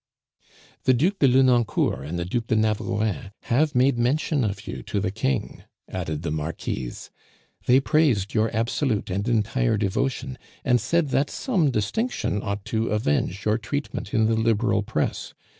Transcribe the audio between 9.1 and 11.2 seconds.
and entire devotion, and said